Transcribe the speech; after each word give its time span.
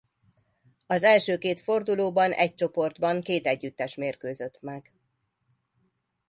Az 0.87 1.03
első 1.03 1.37
két 1.37 1.59
fordulóban 1.61 2.31
egy 2.31 2.53
csoportban 2.55 3.21
két 3.21 3.47
együttes 3.47 3.95
mérkőzött 3.95 4.61
meg. 4.61 4.93